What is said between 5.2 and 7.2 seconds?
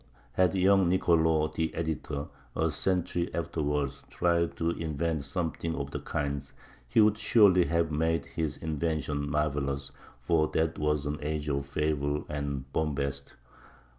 something of the kind, he would